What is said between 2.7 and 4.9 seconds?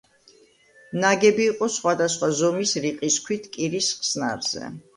რიყის ქვით კირის ხსნარზე.